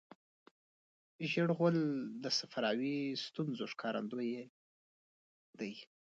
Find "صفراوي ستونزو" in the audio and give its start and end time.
2.39-3.63